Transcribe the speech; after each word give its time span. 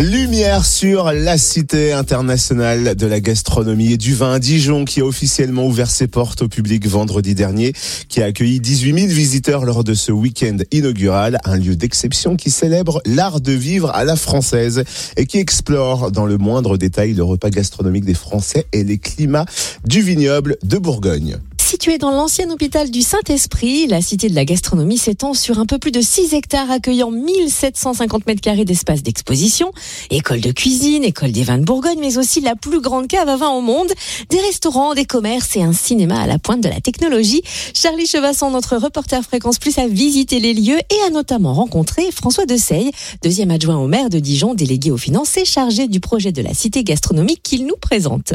Lumière 0.00 0.64
sur 0.64 1.12
la 1.12 1.36
cité 1.38 1.92
internationale 1.92 2.94
de 2.94 3.06
la 3.06 3.18
gastronomie 3.18 3.94
et 3.94 3.96
du 3.96 4.14
vin 4.14 4.38
Dijon 4.38 4.84
qui 4.84 5.00
a 5.00 5.04
officiellement 5.04 5.66
ouvert 5.66 5.90
ses 5.90 6.06
portes 6.06 6.42
au 6.42 6.48
public 6.48 6.86
vendredi 6.86 7.34
dernier, 7.34 7.72
qui 8.08 8.22
a 8.22 8.26
accueilli 8.26 8.60
18 8.60 8.94
000 8.94 9.12
visiteurs 9.12 9.64
lors 9.64 9.82
de 9.82 9.94
ce 9.94 10.12
week-end 10.12 10.58
inaugural, 10.70 11.40
un 11.44 11.56
lieu 11.56 11.74
d'exception 11.74 12.36
qui 12.36 12.52
célèbre 12.52 13.02
l'art 13.06 13.40
de 13.40 13.50
vivre 13.50 13.90
à 13.90 14.04
la 14.04 14.14
française 14.14 14.84
et 15.16 15.26
qui 15.26 15.38
explore 15.38 16.12
dans 16.12 16.26
le 16.26 16.38
moindre 16.38 16.76
détail 16.76 17.14
le 17.14 17.24
repas 17.24 17.50
gastronomique 17.50 18.04
des 18.04 18.14
Français 18.14 18.66
et 18.72 18.84
les 18.84 18.98
climats 18.98 19.46
du 19.84 20.00
vignoble 20.00 20.58
de 20.62 20.78
Bourgogne. 20.78 21.38
Située 21.78 21.98
dans 21.98 22.10
l'ancien 22.10 22.50
hôpital 22.50 22.90
du 22.90 23.02
Saint-Esprit, 23.02 23.86
la 23.86 24.02
cité 24.02 24.28
de 24.28 24.34
la 24.34 24.44
gastronomie 24.44 24.98
s'étend 24.98 25.32
sur 25.32 25.60
un 25.60 25.64
peu 25.64 25.78
plus 25.78 25.92
de 25.92 26.00
6 26.00 26.34
hectares 26.34 26.72
accueillant 26.72 27.12
1750 27.12 28.26
mètres 28.26 28.40
carrés 28.40 28.64
d'espace 28.64 29.04
d'exposition, 29.04 29.70
école 30.10 30.40
de 30.40 30.50
cuisine, 30.50 31.04
école 31.04 31.30
des 31.30 31.44
vins 31.44 31.56
de 31.56 31.62
Bourgogne, 31.62 32.00
mais 32.00 32.18
aussi 32.18 32.40
la 32.40 32.56
plus 32.56 32.80
grande 32.80 33.06
cave 33.06 33.28
à 33.28 33.36
vin 33.36 33.50
au 33.50 33.60
monde, 33.60 33.92
des 34.28 34.40
restaurants, 34.40 34.94
des 34.94 35.04
commerces 35.04 35.54
et 35.54 35.62
un 35.62 35.72
cinéma 35.72 36.20
à 36.20 36.26
la 36.26 36.40
pointe 36.40 36.64
de 36.64 36.68
la 36.68 36.80
technologie. 36.80 37.42
Charlie 37.74 38.08
Chevasson, 38.08 38.50
notre 38.50 38.76
reporter 38.76 39.22
Fréquence 39.22 39.60
Plus, 39.60 39.78
a 39.78 39.86
visité 39.86 40.40
les 40.40 40.54
lieux 40.54 40.80
et 40.80 41.06
a 41.06 41.10
notamment 41.10 41.54
rencontré 41.54 42.10
François 42.10 42.44
Deseille, 42.44 42.90
deuxième 43.22 43.52
adjoint 43.52 43.76
au 43.76 43.86
maire 43.86 44.10
de 44.10 44.18
Dijon, 44.18 44.54
délégué 44.54 44.90
aux 44.90 44.98
finances 44.98 45.36
et 45.36 45.44
chargé 45.44 45.86
du 45.86 46.00
projet 46.00 46.32
de 46.32 46.42
la 46.42 46.54
cité 46.54 46.82
gastronomique 46.82 47.44
qu'il 47.44 47.66
nous 47.66 47.76
présente. 47.80 48.32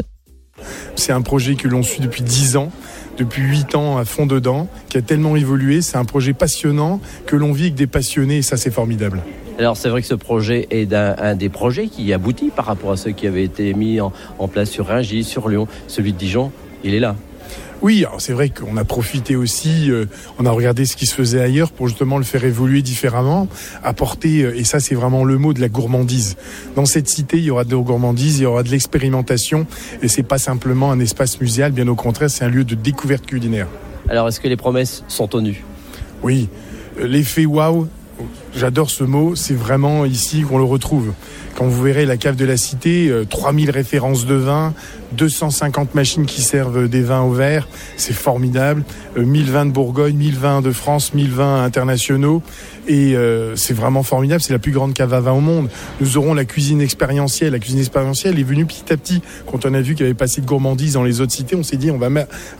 C'est 0.96 1.12
un 1.12 1.20
projet 1.20 1.56
que 1.56 1.68
l'on 1.68 1.82
suit 1.82 2.00
depuis 2.00 2.22
10 2.22 2.56
ans 2.56 2.70
depuis 3.16 3.42
8 3.42 3.74
ans 3.74 3.98
à 3.98 4.04
fond 4.04 4.26
dedans, 4.26 4.68
qui 4.88 4.98
a 4.98 5.02
tellement 5.02 5.36
évolué. 5.36 5.82
C'est 5.82 5.96
un 5.96 6.04
projet 6.04 6.32
passionnant 6.32 7.00
que 7.26 7.36
l'on 7.36 7.52
vit 7.52 7.64
avec 7.64 7.74
des 7.74 7.86
passionnés 7.86 8.38
et 8.38 8.42
ça 8.42 8.56
c'est 8.56 8.70
formidable. 8.70 9.22
Alors 9.58 9.76
c'est 9.76 9.88
vrai 9.88 10.00
que 10.00 10.08
ce 10.08 10.14
projet 10.14 10.66
est 10.70 10.92
un, 10.92 11.36
des 11.36 11.48
projets 11.48 11.86
qui 11.86 12.12
aboutit 12.12 12.50
par 12.54 12.64
rapport 12.64 12.90
à 12.90 12.96
ceux 12.96 13.12
qui 13.12 13.26
avaient 13.26 13.44
été 13.44 13.72
mis 13.74 14.00
en, 14.00 14.12
en 14.38 14.48
place 14.48 14.70
sur 14.70 14.86
Rungis, 14.86 15.24
sur 15.24 15.48
Lyon. 15.48 15.68
Celui 15.86 16.12
de 16.12 16.18
Dijon, 16.18 16.50
il 16.82 16.94
est 16.94 17.00
là. 17.00 17.14
Oui, 17.82 18.04
c'est 18.18 18.32
vrai 18.32 18.48
qu'on 18.48 18.78
a 18.78 18.84
profité 18.84 19.36
aussi, 19.36 19.90
euh, 19.90 20.06
on 20.38 20.46
a 20.46 20.50
regardé 20.50 20.86
ce 20.86 20.96
qui 20.96 21.04
se 21.04 21.14
faisait 21.14 21.40
ailleurs 21.40 21.70
pour 21.70 21.86
justement 21.86 22.16
le 22.16 22.24
faire 22.24 22.44
évoluer 22.44 22.80
différemment, 22.80 23.46
apporter, 23.82 24.42
euh, 24.42 24.56
et 24.56 24.64
ça 24.64 24.80
c'est 24.80 24.94
vraiment 24.94 25.22
le 25.24 25.36
mot 25.36 25.52
de 25.52 25.60
la 25.60 25.68
gourmandise. 25.68 26.36
Dans 26.76 26.86
cette 26.86 27.08
cité, 27.08 27.36
il 27.36 27.44
y 27.44 27.50
aura 27.50 27.64
de 27.64 27.76
la 27.76 27.82
gourmandise, 27.82 28.38
il 28.38 28.44
y 28.44 28.46
aura 28.46 28.62
de 28.62 28.70
l'expérimentation, 28.70 29.66
et 30.00 30.08
c'est 30.08 30.22
pas 30.22 30.38
simplement 30.38 30.92
un 30.92 31.00
espace 31.00 31.40
muséal, 31.42 31.72
bien 31.72 31.86
au 31.88 31.94
contraire, 31.94 32.30
c'est 32.30 32.44
un 32.44 32.48
lieu 32.48 32.64
de 32.64 32.74
découverte 32.74 33.26
culinaire. 33.26 33.66
Alors 34.08 34.28
est-ce 34.28 34.40
que 34.40 34.48
les 34.48 34.56
promesses 34.56 35.04
sont 35.08 35.28
tenues? 35.28 35.62
Oui, 36.22 36.48
euh, 36.98 37.06
l'effet 37.06 37.44
waouh, 37.44 37.88
j'adore 38.56 38.90
ce 38.90 39.04
mot, 39.04 39.34
c'est 39.34 39.54
vraiment 39.54 40.04
ici 40.04 40.42
qu'on 40.42 40.58
le 40.58 40.64
retrouve. 40.64 41.12
Quand 41.56 41.66
vous 41.66 41.82
verrez 41.82 42.04
la 42.04 42.16
cave 42.16 42.36
de 42.36 42.44
la 42.44 42.56
cité, 42.56 43.12
3000 43.30 43.70
références 43.70 44.26
de 44.26 44.34
vin, 44.34 44.74
250 45.14 45.94
machines 45.94 46.26
qui 46.26 46.42
servent 46.42 46.88
des 46.88 47.02
vins 47.02 47.22
au 47.22 47.32
verre, 47.32 47.68
c'est 47.96 48.12
formidable. 48.12 48.82
1000 49.16 49.50
vins 49.50 49.66
de 49.66 49.70
Bourgogne, 49.70 50.16
1000 50.16 50.36
vins 50.36 50.60
de 50.60 50.72
France, 50.72 51.14
1000 51.14 51.30
vins 51.30 51.62
internationaux. 51.62 52.42
Et 52.86 53.16
euh, 53.16 53.56
c'est 53.56 53.74
vraiment 53.74 54.02
formidable, 54.02 54.42
c'est 54.42 54.52
la 54.52 54.58
plus 54.58 54.72
grande 54.72 54.92
cave 54.92 55.14
à 55.14 55.20
vin 55.20 55.32
au 55.32 55.40
monde. 55.40 55.70
Nous 56.00 56.18
aurons 56.18 56.34
la 56.34 56.44
cuisine 56.44 56.80
expérientielle. 56.80 57.52
La 57.52 57.58
cuisine 57.58 57.78
expérientielle 57.78 58.38
est 58.38 58.44
venue 58.44 58.66
petit 58.66 58.92
à 58.92 58.96
petit. 58.96 59.22
Quand 59.50 59.64
on 59.64 59.74
a 59.74 59.80
vu 59.80 59.94
qu'il 59.94 60.04
y 60.04 60.06
avait 60.06 60.14
pas 60.14 60.24
assez 60.24 60.40
de 60.40 60.46
gourmandise 60.46 60.94
dans 60.94 61.04
les 61.04 61.20
autres 61.20 61.32
cités, 61.32 61.56
on 61.56 61.62
s'est 61.62 61.76
dit 61.76 61.90
on 61.90 61.98
va 61.98 62.08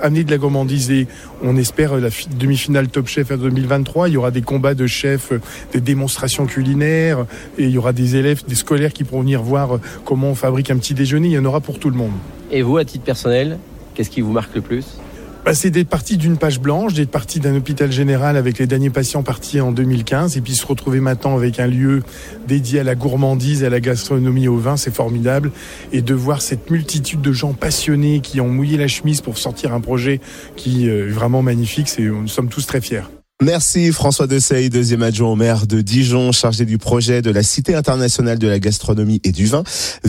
amener 0.00 0.24
de 0.24 0.30
la 0.30 0.38
gourmandise 0.38 0.90
et 0.90 1.06
on 1.42 1.56
espère 1.56 1.96
la 1.96 2.08
demi-finale 2.38 2.88
Top 2.88 3.08
Chef 3.08 3.32
2023. 3.32 4.08
Il 4.08 4.14
y 4.14 4.16
aura 4.16 4.30
des 4.30 4.42
combats 4.42 4.74
de 4.74 4.86
chefs, 4.86 5.32
des 5.72 5.80
démonstrations 5.84 6.46
culinaires 6.46 7.26
et 7.58 7.64
il 7.64 7.70
y 7.70 7.78
aura 7.78 7.92
des 7.92 8.16
élèves, 8.16 8.42
des 8.46 8.54
scolaires 8.54 8.92
qui 8.92 9.04
pourront 9.04 9.20
venir 9.20 9.42
voir 9.42 9.78
comment 10.04 10.30
on 10.30 10.34
fabrique 10.34 10.70
un 10.70 10.76
petit 10.76 10.94
déjeuner. 10.94 11.28
Il 11.28 11.34
y 11.34 11.38
en 11.38 11.44
aura 11.44 11.60
pour 11.60 11.78
tout 11.78 11.90
le 11.90 11.96
monde. 11.96 12.12
Et 12.50 12.62
vous, 12.62 12.76
à 12.76 12.84
titre 12.84 13.04
personnel, 13.04 13.58
qu'est-ce 13.94 14.10
qui 14.10 14.20
vous 14.20 14.32
marque 14.32 14.54
le 14.54 14.60
plus? 14.60 14.98
Bah, 15.44 15.52
c'est 15.52 15.70
d'être 15.70 15.90
parti 15.90 16.16
d'une 16.16 16.38
page 16.38 16.58
blanche, 16.58 16.94
d'être 16.94 17.10
parti 17.10 17.38
d'un 17.38 17.54
hôpital 17.54 17.92
général 17.92 18.38
avec 18.38 18.58
les 18.58 18.66
derniers 18.66 18.88
patients 18.88 19.22
partis 19.22 19.60
en 19.60 19.72
2015 19.72 20.38
et 20.38 20.40
puis 20.40 20.54
se 20.54 20.64
retrouver 20.64 21.00
maintenant 21.00 21.36
avec 21.36 21.60
un 21.60 21.66
lieu 21.66 22.02
dédié 22.48 22.80
à 22.80 22.82
la 22.82 22.94
gourmandise, 22.94 23.62
à 23.62 23.68
la 23.68 23.80
gastronomie 23.80 24.48
au 24.48 24.56
vin, 24.56 24.78
c'est 24.78 24.94
formidable. 24.94 25.52
Et 25.92 26.00
de 26.00 26.14
voir 26.14 26.40
cette 26.40 26.70
multitude 26.70 27.20
de 27.20 27.32
gens 27.32 27.52
passionnés 27.52 28.20
qui 28.20 28.40
ont 28.40 28.48
mouillé 28.48 28.78
la 28.78 28.88
chemise 28.88 29.20
pour 29.20 29.36
sortir 29.36 29.74
un 29.74 29.80
projet 29.80 30.20
qui 30.56 30.88
est 30.88 31.08
vraiment 31.08 31.42
magnifique, 31.42 31.90
c'est, 31.90 32.02
nous 32.02 32.26
sommes 32.26 32.48
tous 32.48 32.66
très 32.66 32.80
fiers. 32.80 33.02
Merci 33.44 33.92
François 33.92 34.26
Dessay, 34.26 34.70
deuxième 34.70 35.02
adjoint 35.02 35.28
au 35.28 35.36
maire 35.36 35.66
de 35.66 35.82
Dijon, 35.82 36.32
chargé 36.32 36.64
du 36.64 36.78
projet 36.78 37.20
de 37.20 37.30
la 37.30 37.42
Cité 37.42 37.74
internationale 37.74 38.38
de 38.38 38.48
la 38.48 38.58
gastronomie 38.58 39.20
et 39.22 39.32
du 39.32 39.44
vin. 39.44 39.64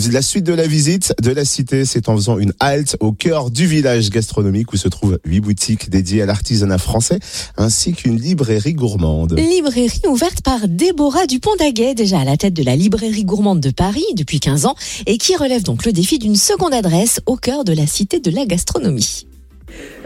La 0.09 0.21
suite 0.21 0.45
de 0.45 0.53
la 0.53 0.65
visite 0.67 1.13
de 1.21 1.31
la 1.31 1.43
cité, 1.43 1.83
c'est 1.83 2.07
en 2.07 2.15
faisant 2.15 2.39
une 2.39 2.53
halte 2.61 2.95
au 3.01 3.11
cœur 3.11 3.51
du 3.51 3.67
village 3.67 4.09
gastronomique 4.09 4.71
où 4.71 4.77
se 4.77 4.87
trouvent 4.87 5.19
huit 5.25 5.41
boutiques 5.41 5.89
dédiées 5.89 6.21
à 6.21 6.25
l'artisanat 6.25 6.77
français, 6.77 7.19
ainsi 7.57 7.91
qu'une 7.91 8.15
librairie 8.15 8.73
gourmande. 8.73 9.37
Librairie 9.37 10.01
ouverte 10.07 10.39
par 10.39 10.69
Déborah 10.69 11.25
Dupont-Daguet, 11.25 11.93
déjà 11.93 12.21
à 12.21 12.23
la 12.23 12.37
tête 12.37 12.53
de 12.53 12.63
la 12.63 12.77
librairie 12.77 13.25
gourmande 13.25 13.59
de 13.59 13.71
Paris 13.71 14.05
depuis 14.15 14.39
15 14.39 14.65
ans, 14.65 14.75
et 15.07 15.17
qui 15.17 15.35
relève 15.35 15.63
donc 15.63 15.85
le 15.85 15.91
défi 15.91 16.19
d'une 16.19 16.37
seconde 16.37 16.73
adresse 16.73 17.19
au 17.25 17.35
cœur 17.35 17.65
de 17.65 17.73
la 17.73 17.85
Cité 17.85 18.21
de 18.21 18.31
la 18.31 18.45
gastronomie. 18.45 19.27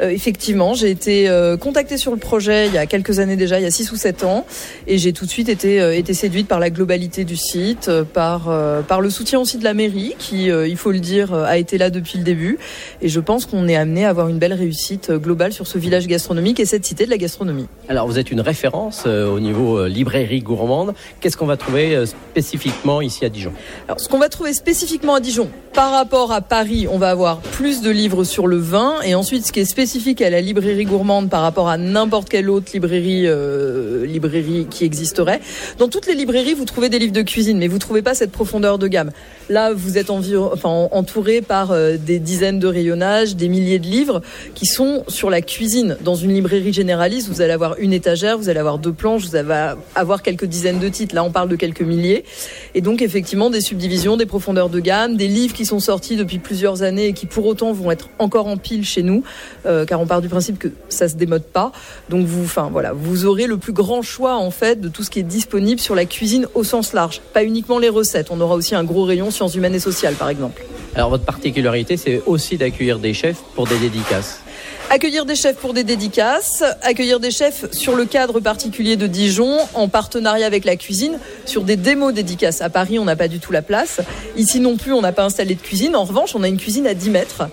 Euh, 0.02 0.10
effectivement, 0.10 0.74
j'ai 0.74 0.90
été 0.90 1.30
euh, 1.30 1.58
contactée 1.58 1.98
sur 1.98 2.12
le 2.12 2.18
projet 2.18 2.68
il 2.68 2.74
y 2.74 2.78
a 2.78 2.86
quelques 2.86 3.20
années 3.20 3.36
déjà, 3.36 3.60
il 3.60 3.64
y 3.64 3.66
a 3.66 3.72
6 3.72 3.92
ou 3.92 3.96
7 3.96 4.24
ans, 4.24 4.46
et 4.88 4.98
j'ai 4.98 5.14
tout 5.14 5.26
de 5.26 5.30
suite 5.30 5.50
été, 5.50 5.82
euh, 5.82 5.96
été 5.96 6.14
séduite 6.14 6.48
par 6.48 6.60
la 6.60 6.70
globalité 6.70 7.26
du 7.26 7.36
site, 7.36 7.92
par, 8.14 8.50
par 8.88 9.02
le 9.02 9.10
soutien 9.10 9.40
aussi 9.40 9.58
de 9.58 9.64
la 9.64 9.74
mairie, 9.74 10.16
qui, 10.18 10.46
il 10.48 10.78
faut 10.78 10.92
le 10.92 11.00
dire, 11.00 11.34
a 11.34 11.58
été 11.58 11.78
là 11.78 11.90
depuis 11.90 12.18
le 12.18 12.24
début. 12.24 12.58
Et 13.02 13.10
je 13.10 13.20
pense 13.20 13.46
qu'on 13.46 13.68
est 13.68 13.76
amené 13.76 14.06
à 14.06 14.10
avoir 14.10 14.28
une 14.28 14.38
belle 14.38 14.54
réussite 14.54 15.12
globale 15.12 15.54
sur 15.54 15.68
ce 15.68 15.78
village 15.78 16.08
gastronomique 16.08 16.60
et 16.60 16.66
cette 16.66 16.86
cité 16.86 17.06
de 17.06 17.10
la 17.10 17.18
gastronomie. 17.18 17.68
Alors, 17.88 18.08
vous 18.08 18.20
êtes 18.20 18.32
une 18.32 18.42
référence 18.42 19.06
au 19.06 19.40
niveau 19.40 19.86
librairie 19.86 20.42
gourmande. 20.42 20.94
Qu'est-ce 21.20 21.38
qu'on 21.38 21.46
va 21.46 21.58
trouver 21.58 22.06
spécifiquement 22.06 23.02
ici 23.02 23.26
à 23.26 23.30
Dijon? 23.30 23.52
Alors, 23.88 24.00
ce 24.00 24.08
qu'on 24.08 24.20
va 24.20 24.30
trouver 24.30 24.54
spécifiquement 24.54 25.16
à 25.16 25.20
Dijon, 25.20 25.50
par 25.74 25.92
rapport 25.92 26.32
à 26.32 26.42
Paris, 26.42 26.88
on 26.90 26.98
va 26.98 27.10
avoir 27.10 27.40
plus 27.40 27.82
de 27.82 27.90
livres 27.90 28.24
sur 28.24 28.48
le 28.48 28.58
vin, 28.58 28.96
et 29.04 29.16
ensuite, 29.16 29.46
ce 29.46 29.52
qui 29.52 29.60
est 29.60 29.66
spécifique 29.66 29.89
spécifique 29.90 30.22
à 30.22 30.30
la 30.30 30.40
librairie 30.40 30.86
gourmande 30.86 31.32
par 31.32 31.42
rapport 31.42 31.68
à 31.68 31.76
n'importe 31.76 32.30
quelle 32.30 32.52
autre 32.52 32.68
librairie, 32.76 33.24
euh, 33.26 34.06
librairie 34.06 34.68
qui 34.70 34.86
existerait. 34.86 35.42
Dans 35.80 35.88
toutes 35.88 36.06
les 36.06 36.14
librairies, 36.14 36.54
vous 36.54 36.66
trouvez 36.66 36.90
des 36.90 37.00
livres 37.00 37.12
de 37.12 37.24
cuisine, 37.24 37.58
mais 37.58 37.68
vous 37.68 37.80
trouvez 37.80 38.04
pas 38.04 38.14
cette 38.14 38.32
profondeur 38.32 38.78
de 38.78 38.88
gamme. 38.88 39.10
Là, 39.50 39.74
vous 39.74 39.98
êtes 39.98 40.12
entouré 40.12 41.42
par 41.42 41.72
euh, 41.72 41.98
des 41.98 42.20
dizaines 42.20 42.60
de 42.60 42.68
rayonnages, 42.68 43.36
des 43.36 43.50
milliers 43.50 43.80
de 43.80 43.88
livres 43.88 44.22
qui 44.54 44.68
sont 44.68 45.04
sur 45.08 45.32
la 45.32 45.42
cuisine. 45.42 45.98
Dans 46.02 46.14
une 46.14 46.36
librairie 46.36 46.72
généraliste, 46.72 47.28
vous 47.28 47.42
allez 47.42 47.54
avoir 47.54 47.80
une 47.80 47.92
étagère, 47.92 48.38
vous 48.38 48.50
allez 48.50 48.60
avoir 48.60 48.78
deux 48.78 48.94
planches, 48.94 49.24
vous 49.24 49.36
allez 49.36 49.74
avoir 49.96 50.22
quelques 50.22 50.46
dizaines 50.46 50.78
de 50.78 50.90
titres. 50.90 51.16
Là, 51.16 51.24
on 51.24 51.32
parle 51.32 51.50
de 51.50 51.56
quelques 51.56 51.82
milliers. 51.82 52.26
Et 52.76 52.82
donc, 52.82 53.02
effectivement, 53.02 53.50
des 53.50 53.62
subdivisions, 53.62 54.18
des 54.18 54.28
profondeurs 54.28 54.70
de 54.70 54.80
gamme, 54.80 55.18
des 55.18 55.28
livres 55.28 55.56
qui 55.56 55.66
sont 55.66 55.80
sortis 55.80 56.16
depuis 56.16 56.38
plusieurs 56.38 56.84
années 56.84 57.08
et 57.08 57.14
qui, 57.14 57.26
pour 57.26 57.48
autant, 57.48 57.74
vont 57.74 57.90
être 57.90 58.10
encore 58.20 58.46
en 58.46 58.58
pile 58.58 58.86
chez 58.86 59.02
nous. 59.02 59.24
Euh, 59.66 59.79
euh, 59.80 59.86
car 59.86 60.00
on 60.00 60.06
part 60.06 60.22
du 60.22 60.30
principe 60.30 60.60
que 60.60 60.70
ça 60.90 61.08
se 61.08 61.16
démode 61.16 61.44
pas. 61.44 61.72
Donc 62.10 62.26
vous, 62.26 62.44
enfin 62.44 62.70
voilà, 62.72 62.94
vous 62.94 63.26
aurez 63.26 63.48
le 63.48 63.58
plus 63.58 63.74
grand 63.74 64.02
choix 64.02 64.36
en 64.36 64.52
fait 64.52 64.80
de 64.80 64.90
tout 64.90 65.04
ce 65.04 65.10
qui 65.10 65.20
est 65.20 65.24
disponible 65.24 65.80
sur 65.80 65.96
la 65.96 66.06
cuisine 66.06 66.48
au 66.54 66.64
sens 66.64 66.94
large, 66.94 67.22
pas 67.34 67.44
uniquement 67.44 67.80
les 67.80 67.90
recettes. 67.90 68.28
On 68.32 68.40
aura 68.42 68.56
aussi 68.56 68.76
un 68.76 68.84
gros 68.84 69.04
rayon 69.04 69.32
sciences 69.32 69.56
humaines 69.56 69.76
et 69.76 69.80
sociales, 69.80 70.16
par 70.16 70.30
exemple. 70.30 70.64
Alors 70.96 71.10
votre 71.10 71.26
particularité, 71.26 71.98
c'est 71.98 72.22
aussi 72.26 72.58
d'accueillir 72.58 73.00
des 73.00 73.14
chefs 73.14 73.42
pour 73.56 73.68
des 73.68 73.78
dédicaces. 73.78 74.42
Accueillir 74.92 75.26
des 75.26 75.36
chefs 75.36 75.58
pour 75.58 75.76
des 75.76 75.84
dédicaces, 75.84 76.64
accueillir 76.82 77.20
des 77.20 77.30
chefs 77.30 77.72
sur 77.72 77.96
le 77.96 78.06
cadre 78.06 78.40
particulier 78.40 78.96
de 78.96 79.06
Dijon, 79.06 79.56
en 79.76 79.88
partenariat 79.88 80.48
avec 80.48 80.66
la 80.66 80.78
cuisine, 80.78 81.20
sur 81.46 81.62
des 81.62 81.76
démos 81.76 82.12
dédicaces. 82.12 82.64
À 82.64 82.72
Paris, 82.72 82.98
on 82.98 83.06
n'a 83.06 83.16
pas 83.16 83.28
du 83.28 83.40
tout 83.40 83.52
la 83.52 83.62
place. 83.62 84.02
Ici 84.36 84.60
non 84.60 84.78
plus, 84.78 84.92
on 84.92 85.02
n'a 85.02 85.12
pas 85.12 85.24
installé 85.24 85.54
de 85.54 85.62
cuisine. 85.62 85.96
En 85.96 86.06
revanche, 86.06 86.34
on 86.34 86.42
a 86.42 86.48
une 86.48 86.58
cuisine 86.58 86.88
à 86.88 86.96
10 86.96 87.12
mètres, 87.12 87.44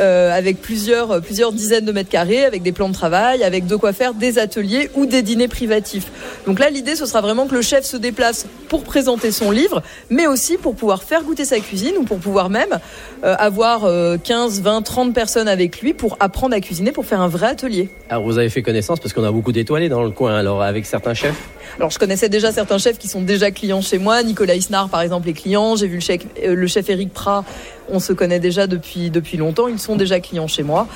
euh, 0.00 0.36
avec 0.36 0.60
plusieurs, 0.60 1.22
plusieurs 1.22 1.54
dizaines 1.54 1.86
de 1.86 1.92
mètres 1.92 2.10
carrés, 2.10 2.44
avec 2.44 2.62
des 2.62 2.72
plans 2.72 2.90
de 2.90 2.94
travail, 2.94 3.42
avec 3.42 3.66
de 3.66 3.76
quoi 3.76 3.94
faire 3.94 4.12
des 4.12 4.38
ateliers 4.38 4.90
ou 4.94 5.06
des 5.06 5.22
dîners 5.22 5.48
privatifs. 5.48 6.08
Donc 6.46 6.58
là, 6.58 6.68
l'idée, 6.68 6.94
ce 6.94 7.06
sera 7.06 7.22
vraiment 7.22 7.46
que 7.46 7.54
le 7.54 7.62
chef 7.62 7.86
se 7.86 7.96
déplace 7.96 8.44
pour 8.68 8.84
présenter 8.84 9.32
son 9.32 9.50
livre, 9.50 9.82
mais 10.10 10.26
aussi 10.26 10.58
pour 10.58 10.74
pouvoir 10.74 11.04
faire 11.04 11.22
goûter 11.22 11.46
sa 11.46 11.58
cuisine 11.58 11.94
ou 11.98 12.04
pour 12.04 12.18
pouvoir 12.18 12.50
même 12.50 12.78
euh, 13.24 13.34
avoir 13.38 13.88
15, 14.22 14.60
20, 14.60 14.82
30 14.82 15.14
personnes 15.14 15.48
avec 15.48 15.80
lui 15.80 15.94
pour 15.94 16.18
apprendre 16.20 16.54
à 16.54 16.60
cuisiner 16.60 16.81
cuisiner 16.82 16.92
pour 16.92 17.06
faire 17.06 17.20
un 17.20 17.28
vrai 17.28 17.46
atelier. 17.46 17.88
Alors 18.08 18.24
vous 18.24 18.38
avez 18.38 18.50
fait 18.50 18.62
connaissance 18.62 18.98
parce 18.98 19.12
qu'on 19.14 19.24
a 19.24 19.30
beaucoup 19.30 19.52
d'étoilés 19.52 19.88
dans 19.88 20.02
le 20.02 20.10
coin, 20.10 20.34
alors 20.34 20.62
avec 20.62 20.84
certains 20.84 21.14
chefs 21.14 21.48
Alors 21.78 21.90
je 21.90 21.98
connaissais 21.98 22.28
déjà 22.28 22.50
certains 22.50 22.78
chefs 22.78 22.98
qui 22.98 23.08
sont 23.08 23.22
déjà 23.22 23.50
clients 23.50 23.80
chez 23.80 23.98
moi. 23.98 24.22
Nicolas 24.22 24.56
Isnard 24.56 24.88
par 24.88 25.00
exemple 25.00 25.28
est 25.28 25.32
client. 25.32 25.76
J'ai 25.76 25.86
vu 25.86 25.96
le 25.96 26.00
chef, 26.00 26.20
euh, 26.42 26.54
le 26.54 26.66
chef 26.66 26.90
Eric 26.90 27.12
Prat. 27.12 27.44
On 27.88 28.00
se 28.00 28.12
connaît 28.12 28.40
déjà 28.40 28.66
depuis 28.66 29.10
depuis 29.10 29.36
longtemps. 29.36 29.68
Ils 29.68 29.78
sont 29.78 29.96
déjà 29.96 30.18
clients 30.18 30.48
chez 30.48 30.62
moi. 30.62 30.88